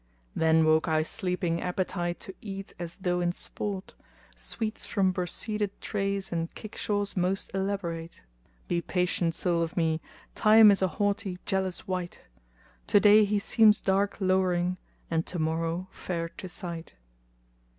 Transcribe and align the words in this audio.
Then 0.35 0.65
woke 0.65 0.87
I 0.87 1.03
sleeping 1.03 1.61
appetite 1.61 2.19
to 2.21 2.33
eat 2.41 2.73
as 2.79 2.97
though 2.97 3.21
in 3.21 3.31
sport 3.31 3.93
* 4.19 4.33
Sweets 4.35 4.87
from 4.87 5.11
broceded 5.13 5.69
trays 5.79 6.31
and 6.31 6.51
kickshaws 6.55 7.15
most 7.15 7.53
elaborate. 7.53 8.23
Be 8.67 8.81
patient, 8.81 9.35
soul 9.35 9.61
of 9.61 9.77
me! 9.77 10.01
Time 10.33 10.71
is 10.71 10.81
a 10.81 10.87
haughty, 10.87 11.37
jealous 11.45 11.87
wight; 11.87 12.21
* 12.55 12.87
Today 12.87 13.25
he 13.25 13.37
seems 13.37 13.79
dark 13.79 14.17
lowering 14.19 14.77
and 15.11 15.23
tomorrow 15.23 15.87
fair 15.91 16.29
to 16.29 16.49
sight. 16.49 16.95